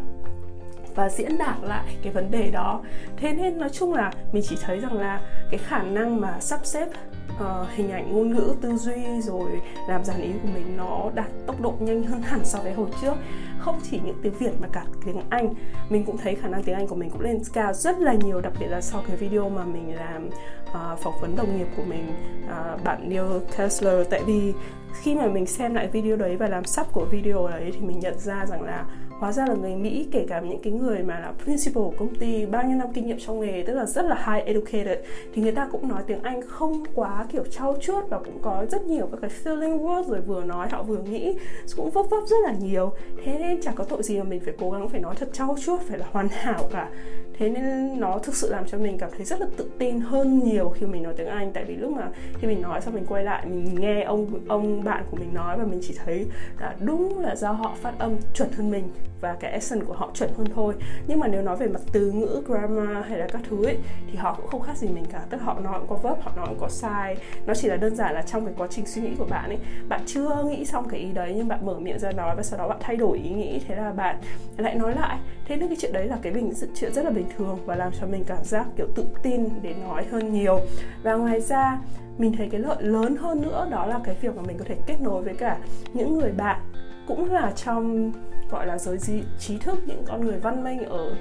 và 0.98 1.10
diễn 1.10 1.38
đạt 1.38 1.58
lại 1.62 1.98
cái 2.04 2.14
vấn 2.14 2.32
đề 2.32 2.52
đó. 2.52 2.82
Thế 3.18 3.34
nên 3.34 3.58
nói 3.58 3.70
chung 3.70 3.94
là 3.94 4.12
mình 4.32 4.44
chỉ 4.46 4.58
thấy 4.62 4.80
rằng 4.80 4.98
là 4.98 5.22
cái 5.52 5.60
khả 5.60 5.84
năng 5.84 6.22
mà 6.22 6.40
sắp 6.40 6.60
xếp 6.64 6.88
uh, 7.34 7.70
hình 7.76 7.92
ảnh 7.92 8.14
ngôn 8.14 8.32
ngữ 8.32 8.56
tư 8.62 8.78
duy 8.78 9.22
rồi 9.22 9.50
làm 9.90 10.04
dàn 10.04 10.22
ý 10.22 10.32
của 10.44 10.50
mình 10.54 10.78
nó 10.78 11.10
đạt 11.16 11.28
tốc 11.48 11.62
độ 11.62 11.74
nhanh 11.80 12.04
hơn 12.04 12.22
hẳn 12.22 12.46
so 12.46 12.60
với 12.60 12.74
hồi 12.74 12.88
trước. 13.02 13.14
Không 13.60 13.80
chỉ 13.92 14.00
những 14.06 14.20
tiếng 14.24 14.34
Việt 14.34 14.52
mà 14.62 14.68
cả 14.72 14.86
tiếng 15.06 15.22
Anh. 15.30 15.54
Mình 15.90 16.04
cũng 16.06 16.18
thấy 16.18 16.36
khả 16.36 16.48
năng 16.48 16.64
tiếng 16.64 16.76
Anh 16.76 16.88
của 16.88 16.96
mình 16.96 17.10
cũng 17.10 17.22
lên 17.22 17.40
cao 17.54 17.74
rất 17.74 18.00
là 18.00 18.14
nhiều 18.14 18.42
đặc 18.42 18.54
biệt 18.60 18.68
là 18.68 18.82
sau 18.82 19.04
cái 19.08 19.18
video 19.18 19.50
mà 19.50 19.64
mình 19.64 19.96
làm 19.96 20.30
uh, 20.70 21.00
phỏng 21.00 21.20
vấn 21.22 21.36
đồng 21.36 21.58
nghiệp 21.58 21.68
của 21.78 21.84
mình. 21.84 22.14
Uh, 22.46 22.84
bạn 22.84 23.10
Neil 23.10 23.40
Kessler 23.58 24.08
tại 24.10 24.22
vì 24.26 24.54
khi 25.02 25.16
mà 25.16 25.28
mình 25.28 25.46
xem 25.46 25.74
lại 25.74 25.88
video 25.88 26.16
đấy 26.16 26.38
và 26.38 26.48
làm 26.48 26.66
sắp 26.66 26.88
của 26.92 27.06
video 27.06 27.48
đấy 27.48 27.72
thì 27.74 27.80
mình 27.80 28.00
nhận 28.00 28.20
ra 28.20 28.46
rằng 28.46 28.62
là 28.62 28.86
hóa 29.20 29.32
ra 29.32 29.46
là 29.46 29.54
người 29.54 29.76
Mỹ, 29.76 30.08
kể 30.12 30.26
cả 30.30 30.40
những 30.40 30.60
cái 30.64 30.74
người 30.74 31.04
mà 31.04 31.20
là 31.20 31.34
principal 31.44 31.84
của 31.84 31.94
công 31.98 32.16
ty, 32.16 32.46
bao 32.46 32.64
nhiêu 32.64 32.78
năm 32.78 32.88
kinh 32.94 33.08
nghiệm 33.08 33.18
trong 33.20 33.40
nghề, 33.40 33.64
tức 33.68 33.74
là 33.74 33.86
rất 33.86 34.06
là 34.06 34.16
high 34.16 34.46
educated, 34.46 34.98
thì 35.34 35.42
người 35.42 35.52
ta 35.52 35.68
cũng 35.72 35.88
nói 35.88 36.04
tiếng 36.08 36.22
Anh 36.24 36.42
không 36.48 36.84
quá, 36.96 37.26
kiểu, 37.32 37.44
trau 37.46 37.76
chuốt 37.82 38.10
và 38.10 38.20
cũng 38.20 38.40
có 38.42 38.66
rất 38.72 38.82
nhiều 38.82 39.08
các 39.12 39.18
cái 39.22 39.32
feeling 39.44 39.80
words 39.80 40.10
rồi 40.10 40.22
vừa 40.22 40.44
nói 40.44 40.68
họ 40.70 40.84
vừa 40.84 40.98
nghĩ, 40.98 41.38
cũng 41.76 41.90
vấp 41.90 42.06
vấp 42.10 42.24
rất 42.28 42.38
là 42.44 42.54
nhiều. 42.60 42.92
Thế 43.24 43.38
nên 43.40 43.62
chẳng 43.62 43.76
có 43.76 43.84
tội 43.84 44.04
gì 44.04 44.18
mà 44.18 44.24
mình 44.24 44.40
phải 44.46 44.54
cố 44.60 44.72
gắng 44.72 44.90
phải 44.90 45.00
nói 45.00 45.16
thật 45.20 45.30
trau 45.34 45.56
chuốt, 45.66 45.82
phải 45.82 45.98
là 46.00 46.06
hoàn 46.12 46.28
hảo 46.32 46.64
cả 46.72 46.90
thế 47.40 47.50
nên 47.50 48.00
nó 48.00 48.20
thực 48.24 48.36
sự 48.36 48.50
làm 48.52 48.66
cho 48.68 48.78
mình 48.78 48.98
cảm 48.98 49.10
thấy 49.18 49.26
rất 49.26 49.40
là 49.40 49.48
tự 49.58 49.72
tin 49.78 50.00
hơn 50.00 50.40
nhiều 50.40 50.70
khi 50.70 50.86
mình 50.86 51.04
nói 51.04 51.14
tiếng 51.18 51.28
Anh. 51.28 51.52
Tại 51.54 51.64
vì 51.64 51.76
lúc 51.76 51.92
mà 51.92 52.08
khi 52.40 52.48
mình 52.48 52.62
nói 52.62 52.82
xong 52.82 52.94
mình 52.94 53.06
quay 53.08 53.24
lại, 53.24 53.46
mình 53.46 53.76
nghe 53.80 54.04
ông 54.04 54.28
ông 54.48 54.84
bạn 54.84 55.04
của 55.12 55.18
mình 55.18 55.34
nói 55.34 55.58
và 55.58 55.64
mình 55.64 55.80
chỉ 55.84 55.96
thấy 56.06 56.26
là 56.60 56.76
đúng 56.80 57.20
là 57.20 57.36
do 57.36 57.52
họ 57.52 57.76
phát 57.82 58.00
âm 58.00 58.16
chuẩn 58.34 58.52
hơn 58.52 58.72
mình 58.72 58.90
và 59.22 59.36
cái 59.40 59.52
accent 59.52 59.86
của 59.86 59.94
họ 59.94 60.12
chuẩn 60.14 60.30
hơn 60.38 60.48
thôi. 60.56 60.74
Nhưng 61.08 61.20
mà 61.20 61.28
nếu 61.28 61.42
nói 61.42 61.58
về 61.58 61.68
mặt 61.68 61.82
từ 61.92 62.12
ngữ, 62.12 62.42
grammar 62.48 63.06
hay 63.10 63.20
là 63.20 63.28
các 63.32 63.42
thứ 63.50 63.66
ấy, 63.66 63.78
thì 64.12 64.16
họ 64.18 64.34
cũng 64.34 64.48
không 64.48 64.62
khác 64.62 64.78
gì 64.78 64.88
mình 64.88 65.06
cả. 65.12 65.22
Tức 65.30 65.42
họ 65.42 65.60
nói 65.60 65.80
cũng 65.80 65.90
có 65.90 65.96
vấp 65.96 66.22
họ 66.22 66.32
nói 66.36 66.46
cũng 66.50 66.60
có 66.60 66.70
sai. 66.70 67.18
Nó 67.46 67.54
chỉ 67.54 67.68
là 67.68 67.76
đơn 67.76 67.96
giản 67.96 68.14
là 68.14 68.22
trong 68.22 68.46
cái 68.46 68.54
quá 68.58 68.68
trình 68.70 68.86
suy 68.86 69.02
nghĩ 69.02 69.12
của 69.18 69.26
bạn 69.30 69.50
ấy. 69.50 69.60
Bạn 69.90 70.02
chưa 70.06 70.44
nghĩ 70.50 70.66
xong 70.66 70.88
cái 70.90 71.00
ý 71.00 71.12
đấy 71.14 71.34
nhưng 71.36 71.48
bạn 71.48 71.66
mở 71.66 71.80
miệng 71.80 72.00
ra 72.00 72.12
nói 72.12 72.36
và 72.36 72.44
sau 72.44 72.60
đó 72.60 72.68
bạn 72.68 72.78
thay 72.82 72.96
đổi 72.96 73.18
ý 73.18 73.30
nghĩ. 73.30 73.62
Thế 73.68 73.76
là 73.76 73.92
bạn 73.92 74.16
lại 74.58 74.76
nói 74.76 74.96
lại 74.96 75.18
thế 75.48 75.58
nên 75.58 75.68
cái 75.68 75.78
chuyện 75.82 75.94
đấy 75.94 76.08
là 76.08 76.18
cái 76.22 76.34
bình 76.34 76.54
sự 76.54 76.68
chuyện 76.76 76.94
rất 76.94 77.06
là 77.06 77.12
bình 77.12 77.26
thường 77.38 77.60
và 77.66 77.76
làm 77.76 77.92
cho 78.00 78.08
mình 78.08 78.24
cảm 78.28 78.44
giác 78.44 78.66
kiểu 78.78 78.88
tự 78.96 79.06
tin 79.24 79.50
để 79.62 79.74
nói 79.74 80.06
hơn 80.12 80.34
nhiều. 80.34 80.60
Và 81.04 81.16
ngoài 81.16 81.42
ra, 81.42 81.80
mình 82.18 82.34
thấy 82.38 82.50
cái 82.52 82.62
lợi 82.62 82.78
lớn 82.80 83.16
hơn 83.20 83.42
nữa 83.42 83.68
đó 83.72 83.86
là 83.86 84.00
cái 84.04 84.16
việc 84.22 84.36
mà 84.36 84.42
mình 84.48 84.58
có 84.58 84.66
thể 84.68 84.76
kết 84.88 85.02
nối 85.02 85.24
với 85.24 85.36
cả 85.36 85.58
những 85.94 86.20
người 86.20 86.32
bạn, 86.32 86.62
cũng 87.08 87.32
là 87.32 87.52
trong, 87.56 88.12
gọi 88.52 88.68
là, 88.68 88.78
giới 88.78 88.98
trí 89.40 89.58
thức, 89.58 89.80
những 89.86 90.04
con 90.08 90.22
người 90.22 90.40
văn 90.40 90.64
minh 90.64 90.84
ở 90.84 91.16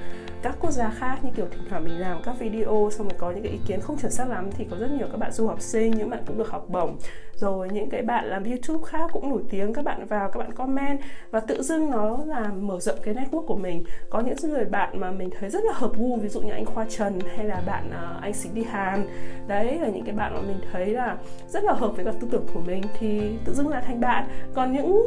các 0.47 0.57
quốc 0.61 0.71
gia 0.71 0.91
khác 0.91 1.19
như 1.23 1.31
kiểu 1.37 1.47
thỉnh 1.51 1.63
thoảng 1.71 1.85
mình 1.85 2.01
làm 2.01 2.23
các 2.23 2.39
video 2.39 2.89
xong 2.93 3.09
rồi 3.09 3.19
có 3.19 3.31
những 3.31 3.43
cái 3.43 3.53
ý 3.53 3.59
kiến 3.67 3.81
không 3.81 3.99
chuẩn 3.99 4.13
xác 4.13 4.29
lắm 4.29 4.51
thì 4.53 4.67
có 4.71 4.77
rất 4.77 4.91
nhiều 4.91 5.07
các 5.13 5.19
bạn 5.19 5.33
du 5.33 5.47
học 5.47 5.61
sinh 5.61 5.91
những 5.91 6.11
bạn 6.11 6.23
cũng 6.27 6.39
được 6.39 6.51
học 6.51 6.69
bổng. 6.69 6.97
Rồi 7.35 7.69
những 7.73 7.91
cái 7.91 8.03
bạn 8.03 8.25
làm 8.25 8.45
youtube 8.45 8.85
khác 8.87 9.11
cũng 9.13 9.31
nổi 9.31 9.43
tiếng 9.51 9.73
các 9.73 9.85
bạn 9.85 10.07
vào 10.07 10.31
các 10.31 10.39
bạn 10.39 10.53
comment 10.53 11.01
và 11.31 11.41
tự 11.41 11.63
dưng 11.63 11.91
nó 11.91 12.19
là 12.27 12.49
mở 12.61 12.81
rộng 12.81 12.99
cái 13.03 13.15
network 13.15 13.47
của 13.47 13.57
mình. 13.57 13.85
Có 14.11 14.21
những 14.21 14.37
người 14.43 14.65
bạn 14.65 15.01
mà 15.01 15.11
mình 15.11 15.31
thấy 15.39 15.51
rất 15.51 15.65
là 15.65 15.73
hợp 15.75 15.91
gu 15.97 16.17
ví 16.17 16.29
dụ 16.29 16.41
như 16.41 16.53
anh 16.53 16.65
khoa 16.65 16.85
trần 16.89 17.19
hay 17.37 17.45
là 17.45 17.63
bạn 17.67 17.91
uh, 17.91 18.23
anh 18.23 18.33
xính 18.33 18.55
đi 18.55 18.63
hàn. 18.63 19.07
Đấy 19.47 19.79
là 19.81 19.89
những 19.89 20.05
cái 20.05 20.15
bạn 20.15 20.35
mà 20.35 20.41
mình 20.41 20.61
thấy 20.73 20.87
là 20.87 21.17
rất 21.49 21.65
là 21.65 21.73
hợp 21.73 21.93
với 21.97 22.05
cả 22.05 22.13
tư 22.21 22.29
tưởng 22.31 22.47
của 22.55 22.61
mình 22.61 22.83
thì 22.99 23.39
tự 23.45 23.55
dưng 23.55 23.69
là 23.69 23.81
thành 23.81 24.01
bạn. 24.01 24.29
Còn 24.55 24.73
những 24.73 25.03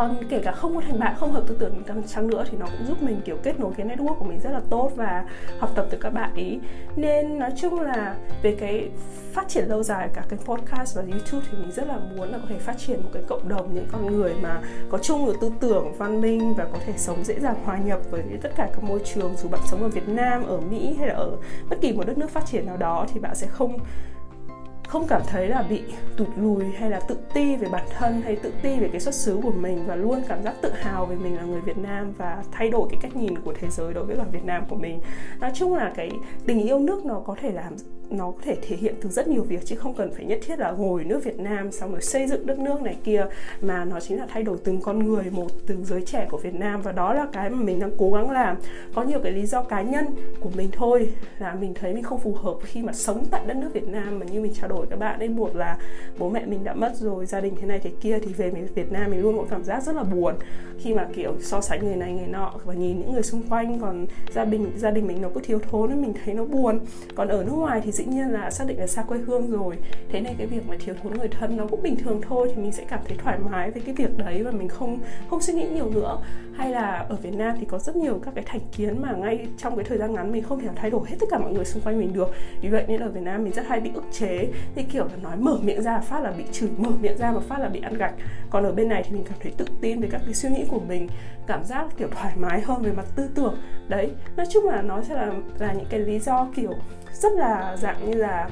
còn 0.00 0.16
kể 0.28 0.40
cả 0.44 0.52
không 0.52 0.74
có 0.74 0.80
thành 0.80 0.98
bạn, 0.98 1.14
không 1.18 1.32
hợp 1.32 1.44
tư 1.46 1.56
tưởng 1.60 1.82
chăng 2.06 2.26
nữa 2.26 2.44
thì 2.50 2.58
nó 2.58 2.66
cũng 2.66 2.86
giúp 2.86 3.02
mình, 3.02 3.20
kiểu, 3.24 3.36
kết 3.42 3.60
nối 3.60 3.72
cái 3.76 3.86
network 3.86 4.14
của 4.14 4.24
mình 4.24 4.40
rất 4.40 4.50
là 4.50 4.60
tốt 4.70 4.90
và 4.96 5.24
học 5.58 5.70
tập 5.74 5.86
từ 5.90 5.98
các 6.00 6.10
bạn 6.10 6.34
ý. 6.34 6.58
Nên 6.96 7.38
nói 7.38 7.50
chung 7.56 7.80
là 7.80 8.14
về 8.42 8.56
cái 8.60 8.88
phát 9.32 9.48
triển 9.48 9.64
lâu 9.68 9.82
dài 9.82 10.08
cả 10.14 10.22
cái 10.28 10.38
podcast 10.44 10.96
và 10.96 11.02
youtube 11.02 11.46
thì 11.50 11.58
mình 11.58 11.72
rất 11.72 11.86
là 11.86 11.98
muốn 12.16 12.32
là 12.32 12.38
có 12.38 12.44
thể 12.48 12.58
phát 12.58 12.78
triển 12.78 13.02
một 13.02 13.10
cái 13.12 13.22
cộng 13.28 13.48
đồng, 13.48 13.74
những 13.74 13.86
con 13.92 14.06
người 14.06 14.34
mà 14.42 14.60
có 14.90 14.98
chung 14.98 15.26
được 15.26 15.36
tư 15.40 15.50
tưởng 15.60 15.92
văn 15.98 16.20
minh 16.20 16.54
và 16.54 16.64
có 16.72 16.78
thể 16.86 16.92
sống 16.96 17.24
dễ 17.24 17.40
dàng 17.40 17.56
hòa 17.64 17.78
nhập 17.78 18.00
với 18.10 18.22
tất 18.42 18.50
cả 18.56 18.68
các 18.74 18.84
môi 18.84 19.00
trường, 19.14 19.36
dù 19.36 19.48
bạn 19.48 19.60
sống 19.66 19.82
ở 19.82 19.88
việt 19.88 20.08
nam, 20.08 20.46
ở 20.46 20.60
mỹ 20.60 20.94
hay 20.98 21.08
là 21.08 21.14
ở 21.14 21.36
bất 21.70 21.76
kỳ 21.80 21.92
một 21.92 22.06
đất 22.06 22.18
nước 22.18 22.30
phát 22.30 22.46
triển 22.46 22.66
nào 22.66 22.76
đó 22.76 23.06
thì 23.14 23.20
bạn 23.20 23.34
sẽ 23.34 23.46
không 23.46 23.78
không 24.90 25.06
cảm 25.08 25.22
thấy 25.26 25.48
là 25.48 25.62
bị 25.62 25.82
tụt 26.16 26.28
lùi 26.36 26.64
hay 26.64 26.90
là 26.90 27.00
tự 27.00 27.16
ti 27.34 27.56
về 27.56 27.68
bản 27.72 27.86
thân 27.98 28.22
hay 28.22 28.36
tự 28.36 28.52
ti 28.62 28.78
về 28.78 28.88
cái 28.92 29.00
xuất 29.00 29.14
xứ 29.14 29.38
của 29.42 29.52
mình 29.52 29.84
và 29.86 29.96
luôn 29.96 30.22
cảm 30.28 30.42
giác 30.42 30.54
tự 30.62 30.72
hào 30.72 31.06
về 31.06 31.16
mình 31.16 31.36
là 31.36 31.42
người 31.42 31.60
Việt 31.60 31.78
Nam 31.78 32.12
và 32.18 32.42
thay 32.52 32.70
đổi 32.70 32.88
cái 32.90 33.00
cách 33.02 33.16
nhìn 33.16 33.38
của 33.38 33.54
thế 33.60 33.68
giới 33.70 33.94
đối 33.94 34.04
với 34.04 34.16
cả 34.16 34.24
Việt 34.32 34.44
Nam 34.44 34.64
của 34.68 34.76
mình. 34.76 35.00
Nói 35.40 35.50
chung 35.54 35.74
là 35.74 35.92
cái 35.96 36.10
tình 36.46 36.62
yêu 36.62 36.78
nước 36.78 37.04
nó 37.04 37.22
có 37.26 37.36
thể 37.40 37.50
làm 37.50 37.76
nó 38.10 38.30
có 38.30 38.38
thể 38.42 38.56
thể 38.62 38.76
hiện 38.76 38.94
từ 39.00 39.08
rất 39.08 39.28
nhiều 39.28 39.42
việc, 39.42 39.64
chứ 39.64 39.76
không 39.76 39.94
cần 39.94 40.10
phải 40.14 40.24
nhất 40.24 40.38
thiết 40.46 40.58
là 40.58 40.70
ngồi 40.70 41.04
nước 41.04 41.24
Việt 41.24 41.38
Nam 41.40 41.72
xong 41.72 41.92
rồi 41.92 42.00
xây 42.00 42.26
dựng 42.26 42.46
đất 42.46 42.58
nước 42.58 42.82
này 42.82 42.96
kia, 43.04 43.26
mà 43.62 43.84
nó 43.84 44.00
chính 44.00 44.18
là 44.18 44.26
thay 44.30 44.42
đổi 44.42 44.56
từng 44.64 44.80
con 44.80 44.98
người, 44.98 45.24
một 45.30 45.48
từ 45.66 45.76
giới 45.84 46.02
trẻ 46.02 46.26
của 46.30 46.38
Việt 46.38 46.54
Nam. 46.54 46.82
Và 46.82 46.92
đó 46.92 47.14
là 47.14 47.26
cái 47.32 47.50
mà 47.50 47.58
mình 47.62 47.80
đang 47.80 47.90
cố 47.98 48.10
gắng 48.12 48.30
làm. 48.30 48.56
Có 48.94 49.02
nhiều 49.02 49.18
cái 49.22 49.32
lý 49.32 49.46
do 49.46 49.62
cá 49.62 49.82
nhân 49.82 50.06
của 50.40 50.50
mình 50.56 50.68
thôi, 50.72 51.12
là 51.38 51.54
mình 51.54 51.74
thấy 51.74 51.94
mình 51.94 52.02
không 52.02 52.20
phù 52.20 52.34
hợp 52.34 52.54
khi 52.62 52.82
mà 52.82 52.92
sống 52.92 53.24
tại 53.30 53.42
đất 53.46 53.56
nước 53.56 53.68
Việt 53.72 53.88
Nam. 53.88 54.18
Mà 54.18 54.26
như 54.26 54.40
mình 54.40 54.52
trao 54.54 54.68
đổi 54.68 54.86
các 54.90 54.98
bạn 54.98 55.18
ấy 55.18 55.28
một 55.28 55.56
là 55.56 55.78
bố 56.18 56.30
mẹ 56.30 56.46
mình 56.46 56.64
đã 56.64 56.74
mất 56.74 56.92
rồi, 56.96 57.26
gia 57.26 57.40
đình 57.40 57.54
thế 57.60 57.66
này 57.66 57.78
thế 57.78 57.90
kia, 58.00 58.18
thì 58.22 58.32
về 58.32 58.50
mình 58.50 58.66
Việt 58.74 58.92
Nam 58.92 59.10
mình 59.10 59.22
luôn 59.22 59.36
có 59.38 59.44
cảm 59.50 59.64
giác 59.64 59.82
rất 59.82 59.96
là 59.96 60.02
buồn. 60.02 60.34
Khi 60.78 60.94
mà, 60.94 61.08
kiểu, 61.14 61.34
so 61.40 61.60
sánh 61.60 61.84
người 61.84 61.96
này, 61.96 62.12
người 62.12 62.26
nọ 62.26 62.52
và 62.64 62.74
nhìn 62.74 63.00
những 63.00 63.12
người 63.12 63.22
xung 63.22 63.42
quanh, 63.42 63.80
còn 63.80 64.06
gia 64.34 64.44
đình 64.44 64.70
gia 64.76 64.90
đình 64.90 65.06
mình 65.06 65.22
nó 65.22 65.28
cứ 65.34 65.40
thiếu 65.44 65.58
thốn 65.58 65.90
nên 65.90 66.02
mình 66.02 66.14
thấy 66.24 66.34
nó 66.34 66.44
buồn. 66.44 66.80
Còn 67.14 67.28
ở 67.28 67.44
nước 67.44 67.52
ngoài 67.52 67.80
thì 67.84 67.92
dĩ 68.00 68.06
nhiên 68.06 68.30
là 68.30 68.50
xác 68.50 68.64
định 68.66 68.78
là 68.80 68.86
xa 68.86 69.02
quê 69.02 69.18
hương 69.18 69.50
rồi. 69.50 69.76
Thế 70.08 70.20
nên 70.20 70.34
cái 70.38 70.46
việc 70.46 70.68
mà 70.68 70.76
thiếu 70.80 70.94
thốn 71.02 71.14
người 71.18 71.28
thân 71.28 71.56
nó 71.56 71.66
cũng 71.66 71.82
bình 71.82 71.96
thường 71.96 72.20
thôi 72.28 72.52
thì 72.54 72.62
mình 72.62 72.72
sẽ 72.72 72.84
cảm 72.88 73.00
thấy 73.08 73.16
thoải 73.22 73.38
mái 73.38 73.70
với 73.70 73.82
cái 73.86 73.94
việc 73.94 74.18
đấy 74.18 74.42
và 74.42 74.50
mình 74.50 74.68
không 74.68 74.98
không 75.30 75.40
suy 75.40 75.52
nghĩ 75.52 75.68
nhiều 75.68 75.90
nữa. 75.90 76.18
Hay 76.54 76.70
là 76.70 77.06
ở 77.08 77.16
Việt 77.22 77.34
Nam 77.34 77.56
thì 77.60 77.66
có 77.66 77.78
rất 77.78 77.96
nhiều 77.96 78.20
các 78.24 78.34
cái 78.34 78.44
thành 78.46 78.60
kiến 78.76 79.02
mà 79.02 79.12
ngay 79.12 79.46
trong 79.58 79.76
cái 79.76 79.84
thời 79.84 79.98
gian 79.98 80.14
ngắn 80.14 80.32
mình 80.32 80.42
không 80.42 80.60
thể 80.60 80.68
thay 80.76 80.90
đổi 80.90 81.00
hết 81.08 81.16
tất 81.20 81.26
cả 81.30 81.38
mọi 81.38 81.52
người 81.52 81.64
xung 81.64 81.82
quanh 81.82 81.98
mình 81.98 82.12
được. 82.12 82.28
Vì 82.60 82.68
vậy 82.68 82.84
nên 82.88 83.00
ở 83.00 83.08
Việt 83.08 83.22
Nam 83.22 83.44
mình 83.44 83.52
rất 83.52 83.66
hay 83.66 83.80
bị 83.80 83.90
ức 83.94 84.04
chế 84.12 84.48
thì 84.74 84.82
kiểu 84.82 85.04
là 85.04 85.16
nói 85.22 85.36
mở 85.36 85.58
miệng 85.62 85.82
ra 85.82 86.00
phát 86.00 86.20
là 86.20 86.30
bị 86.30 86.44
chửi, 86.52 86.70
mở 86.76 86.90
miệng 87.00 87.18
ra 87.18 87.32
mà 87.32 87.40
phát 87.40 87.58
là 87.58 87.68
bị 87.68 87.80
ăn 87.80 87.94
gạch. 87.98 88.14
Còn 88.50 88.64
ở 88.64 88.72
bên 88.72 88.88
này 88.88 89.02
thì 89.06 89.12
mình 89.12 89.24
cảm 89.28 89.38
thấy 89.42 89.52
tự 89.56 89.64
tin 89.80 90.00
về 90.00 90.08
các 90.12 90.22
cái 90.24 90.34
suy 90.34 90.48
nghĩ 90.48 90.64
của 90.68 90.80
mình, 90.88 91.08
cảm 91.46 91.64
giác 91.64 91.86
kiểu 91.98 92.08
thoải 92.10 92.32
mái 92.36 92.60
hơn 92.60 92.82
về 92.82 92.92
mặt 92.92 93.06
tư 93.16 93.28
tưởng. 93.34 93.56
Đấy, 93.88 94.10
nói 94.36 94.46
chung 94.50 94.64
là 94.64 94.82
nó 94.82 95.02
sẽ 95.02 95.14
là 95.14 95.32
là 95.58 95.72
những 95.72 95.86
cái 95.90 96.00
lý 96.00 96.18
do 96.18 96.48
kiểu 96.54 96.74
rất 97.12 97.32
là 97.32 97.76
dạng 97.76 98.10
như 98.10 98.16
là 98.16 98.48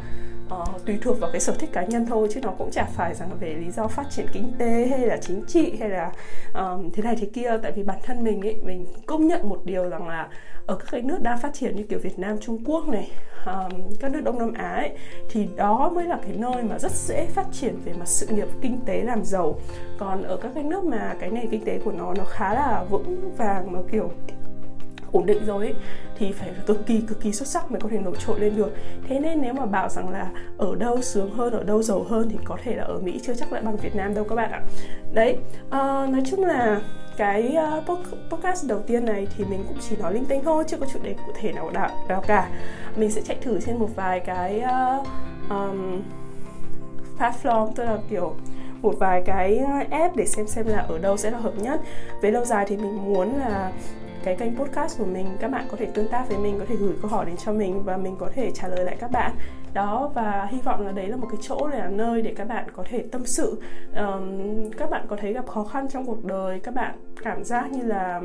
uh, 0.54 0.86
tùy 0.86 0.98
thuộc 1.02 1.20
vào 1.20 1.30
cái 1.32 1.40
sở 1.40 1.54
thích 1.58 1.70
cá 1.72 1.84
nhân 1.84 2.06
thôi 2.06 2.28
chứ 2.30 2.40
nó 2.40 2.50
cũng 2.58 2.70
chả 2.70 2.84
phải 2.84 3.14
rằng 3.14 3.30
về 3.40 3.54
lý 3.54 3.70
do 3.70 3.88
phát 3.88 4.10
triển 4.10 4.26
kinh 4.32 4.52
tế 4.58 4.86
hay 4.90 5.06
là 5.06 5.16
chính 5.16 5.44
trị 5.48 5.76
hay 5.80 5.88
là 5.88 6.12
um, 6.54 6.90
thế 6.90 7.02
này 7.02 7.16
thế 7.20 7.26
kia. 7.32 7.50
Tại 7.62 7.72
vì 7.72 7.82
bản 7.82 7.98
thân 8.02 8.24
mình 8.24 8.40
ấy 8.46 8.56
mình 8.62 8.86
công 9.06 9.26
nhận 9.26 9.48
một 9.48 9.60
điều 9.64 9.88
rằng 9.88 10.08
là 10.08 10.28
ở 10.66 10.76
các 10.76 10.86
cái 10.90 11.02
nước 11.02 11.22
đang 11.22 11.38
phát 11.38 11.54
triển 11.54 11.76
như 11.76 11.82
kiểu 11.82 11.98
Việt 11.98 12.18
Nam 12.18 12.38
Trung 12.40 12.64
Quốc 12.64 12.88
này 12.88 13.10
um, 13.46 13.70
các 14.00 14.12
nước 14.12 14.20
Đông 14.20 14.38
Nam 14.38 14.52
Á 14.52 14.70
ấy, 14.70 14.90
thì 15.30 15.48
đó 15.56 15.90
mới 15.94 16.04
là 16.04 16.18
cái 16.22 16.32
nơi 16.36 16.62
mà 16.62 16.78
rất 16.78 16.92
dễ 16.92 17.26
phát 17.26 17.46
triển 17.52 17.76
về 17.84 17.92
mặt 17.92 18.08
sự 18.08 18.26
nghiệp 18.26 18.48
kinh 18.60 18.80
tế 18.86 19.02
làm 19.02 19.24
giàu. 19.24 19.60
Còn 19.98 20.22
ở 20.22 20.36
các 20.36 20.50
cái 20.54 20.64
nước 20.64 20.84
mà 20.84 21.14
cái 21.20 21.30
nền 21.30 21.50
kinh 21.50 21.64
tế 21.64 21.78
của 21.84 21.92
nó 21.92 22.14
nó 22.18 22.24
khá 22.24 22.54
là 22.54 22.84
vững 22.90 23.36
vàng 23.36 23.72
mà 23.72 23.78
kiểu 23.92 24.10
ổn 25.12 25.26
định 25.26 25.46
rồi 25.46 25.64
ấy, 25.64 25.74
thì 26.18 26.32
phải 26.32 26.50
cực 26.66 26.86
kỳ 26.86 27.00
cực 27.00 27.20
kỳ 27.20 27.32
xuất 27.32 27.48
sắc 27.48 27.70
mới 27.70 27.80
có 27.80 27.88
thể 27.88 27.98
nổi 27.98 28.14
trội 28.26 28.40
lên 28.40 28.56
được. 28.56 28.72
Thế 29.08 29.20
nên 29.20 29.40
nếu 29.42 29.54
mà 29.54 29.66
bảo 29.66 29.88
rằng 29.88 30.08
là 30.08 30.30
ở 30.58 30.74
đâu 30.74 31.02
sướng 31.02 31.34
hơn 31.34 31.52
ở 31.52 31.62
đâu 31.62 31.82
giàu 31.82 32.02
hơn 32.02 32.28
thì 32.30 32.38
có 32.44 32.56
thể 32.64 32.76
là 32.76 32.84
ở 32.84 32.98
mỹ 32.98 33.20
chưa 33.26 33.34
chắc 33.34 33.52
lại 33.52 33.62
bằng 33.62 33.76
việt 33.76 33.96
nam 33.96 34.14
đâu 34.14 34.24
các 34.24 34.34
bạn 34.34 34.50
ạ. 34.50 34.62
Đấy 35.12 35.36
uh, 35.66 35.72
nói 36.10 36.22
chung 36.30 36.44
là 36.44 36.80
cái 37.16 37.56
uh, 37.78 37.98
podcast 38.30 38.66
đầu 38.68 38.80
tiên 38.80 39.04
này 39.04 39.26
thì 39.36 39.44
mình 39.44 39.64
cũng 39.68 39.76
chỉ 39.88 39.96
nói 39.96 40.14
linh 40.14 40.24
tinh 40.24 40.40
thôi 40.44 40.64
chưa 40.66 40.76
có 40.76 40.86
chủ 40.92 40.98
đề 41.02 41.14
cụ 41.26 41.32
thể 41.40 41.52
nào 41.52 41.70
nào 42.08 42.22
cả. 42.26 42.48
Mình 42.96 43.10
sẽ 43.10 43.20
chạy 43.22 43.36
thử 43.42 43.60
trên 43.60 43.78
một 43.78 43.88
vài 43.96 44.20
cái 44.20 44.62
uh, 45.00 45.06
um, 45.50 46.02
platform 47.18 47.72
tức 47.74 47.84
là 47.84 47.98
kiểu 48.10 48.34
một 48.82 48.94
vài 48.98 49.22
cái 49.26 49.58
app 49.90 50.16
để 50.16 50.26
xem 50.26 50.46
xem 50.46 50.66
là 50.66 50.78
ở 50.78 50.98
đâu 50.98 51.16
sẽ 51.16 51.30
là 51.30 51.38
hợp 51.38 51.52
nhất. 51.58 51.80
Về 52.22 52.30
lâu 52.30 52.44
dài 52.44 52.64
thì 52.68 52.76
mình 52.76 53.12
muốn 53.12 53.38
là 53.38 53.72
cái 54.28 54.36
kênh 54.36 54.58
podcast 54.58 54.98
của 54.98 55.04
mình 55.04 55.26
các 55.40 55.50
bạn 55.50 55.66
có 55.70 55.76
thể 55.76 55.86
tương 55.94 56.08
tác 56.08 56.28
với 56.28 56.38
mình 56.38 56.56
có 56.58 56.64
thể 56.68 56.76
gửi 56.76 56.92
câu 57.02 57.10
hỏi 57.10 57.26
đến 57.26 57.36
cho 57.36 57.52
mình 57.52 57.82
và 57.84 57.96
mình 57.96 58.16
có 58.18 58.30
thể 58.34 58.50
trả 58.54 58.68
lời 58.68 58.84
lại 58.84 58.96
các 59.00 59.10
bạn. 59.10 59.32
Đó 59.72 60.10
và 60.14 60.48
hy 60.50 60.58
vọng 60.64 60.86
là 60.86 60.92
đấy 60.92 61.06
là 61.06 61.16
một 61.16 61.26
cái 61.30 61.40
chỗ 61.40 61.66
là 61.66 61.88
nơi 61.88 62.22
để 62.22 62.34
các 62.36 62.48
bạn 62.48 62.64
có 62.72 62.84
thể 62.88 63.04
tâm 63.12 63.26
sự. 63.26 63.62
Um, 63.96 64.70
các 64.78 64.90
bạn 64.90 65.06
có 65.08 65.16
thấy 65.16 65.32
gặp 65.32 65.46
khó 65.46 65.64
khăn 65.64 65.88
trong 65.88 66.06
cuộc 66.06 66.24
đời 66.24 66.60
các 66.60 66.74
bạn 66.74 66.94
cảm 67.22 67.44
giác 67.44 67.72
như 67.72 67.82
là 67.82 68.20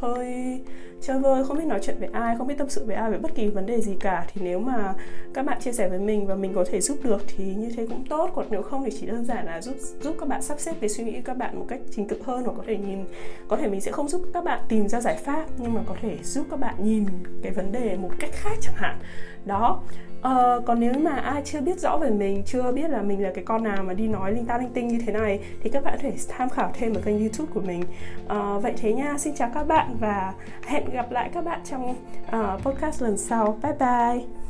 hơi 0.00 0.60
chơi 1.00 1.18
vơi, 1.18 1.44
không 1.44 1.58
biết 1.58 1.64
nói 1.64 1.78
chuyện 1.82 1.96
với 1.98 2.08
ai, 2.12 2.36
không 2.38 2.46
biết 2.46 2.54
tâm 2.58 2.68
sự 2.68 2.84
với 2.84 2.96
ai 2.96 3.10
về 3.10 3.18
bất 3.18 3.34
kỳ 3.34 3.48
vấn 3.48 3.66
đề 3.66 3.80
gì 3.80 3.96
cả. 4.00 4.26
Thì 4.34 4.40
nếu 4.44 4.58
mà 4.58 4.94
các 5.34 5.46
bạn 5.46 5.60
chia 5.60 5.72
sẻ 5.72 5.88
với 5.88 5.98
mình 5.98 6.26
và 6.26 6.34
mình 6.34 6.52
có 6.54 6.64
thể 6.70 6.80
giúp 6.80 6.98
được 7.04 7.22
thì 7.26 7.44
như 7.44 7.70
thế 7.76 7.86
cũng 7.86 8.04
tốt. 8.08 8.30
Còn 8.34 8.46
nếu 8.50 8.62
không 8.62 8.84
thì 8.84 8.90
chỉ 9.00 9.06
đơn 9.06 9.24
giản 9.24 9.46
là 9.46 9.60
giúp 9.60 9.74
giúp 10.00 10.16
các 10.20 10.28
bạn 10.28 10.42
sắp 10.42 10.60
xếp 10.60 10.74
cái 10.80 10.88
suy 10.88 11.04
nghĩ 11.04 11.20
các 11.24 11.36
bạn 11.36 11.58
một 11.58 11.66
cách 11.68 11.80
trình 11.90 12.08
tự 12.08 12.22
hơn, 12.24 12.44
hoặc 12.44 12.52
có 12.56 12.62
thể 12.66 12.76
nhìn, 12.76 13.04
có 13.48 13.56
thể 13.56 13.68
mình 13.68 13.80
sẽ 13.80 13.92
không 13.92 14.08
giúp 14.08 14.22
các 14.34 14.44
bạn 14.44 14.60
tìm 14.68 14.88
ra 14.88 15.00
giải 15.00 15.16
pháp, 15.16 15.46
nhưng 15.58 15.74
mà 15.74 15.80
có 15.86 15.94
thể 16.02 16.18
giúp 16.22 16.46
các 16.50 16.60
bạn 16.60 16.74
nhìn 16.78 17.06
cái 17.42 17.52
vấn 17.52 17.72
đề 17.72 17.96
một 17.96 18.10
cách 18.18 18.30
khác 18.32 18.54
chẳng 18.60 18.74
hạn 18.76 18.98
đó. 19.46 19.80
Ờ, 20.22 20.62
còn 20.66 20.80
nếu 20.80 20.92
mà 20.92 21.10
ai 21.10 21.42
chưa 21.44 21.60
biết 21.60 21.80
rõ 21.80 21.96
về 21.96 22.10
mình 22.10 22.42
chưa 22.46 22.72
biết 22.72 22.90
là 22.90 23.02
mình 23.02 23.22
là 23.22 23.30
cái 23.34 23.44
con 23.44 23.62
nào 23.62 23.82
mà 23.82 23.94
đi 23.94 24.08
nói 24.08 24.32
linh 24.32 24.46
ta 24.46 24.58
linh 24.58 24.72
tinh 24.72 24.88
như 24.88 24.98
thế 25.06 25.12
này 25.12 25.40
thì 25.62 25.70
các 25.70 25.84
bạn 25.84 25.94
có 25.96 26.02
thể 26.02 26.12
tham 26.28 26.48
khảo 26.48 26.70
thêm 26.74 26.94
ở 26.94 27.00
kênh 27.00 27.18
youtube 27.18 27.52
của 27.54 27.60
mình. 27.60 27.82
Ờ, 28.28 28.60
vậy 28.60 28.72
thế 28.76 28.92
nha. 28.92 29.18
Xin 29.18 29.34
chào 29.34 29.50
các 29.54 29.66
bạn 29.66 29.96
và 30.00 30.32
hẹn 30.66 30.90
gặp 30.90 31.12
lại 31.12 31.30
các 31.34 31.44
bạn 31.44 31.60
trong 31.64 31.90
uh, 31.90 32.62
podcast 32.62 33.02
lần 33.02 33.16
sau. 33.16 33.58
Bye 33.62 33.72
bye. 33.78 34.45